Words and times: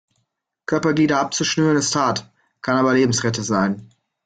Körperglieder 0.65 1.19
abzuschnüren 1.19 1.77
ist 1.77 1.95
hart, 1.95 2.27
kann 2.63 2.75
aber 2.75 2.95
lebensrettend 2.95 3.45
sein. 3.45 3.91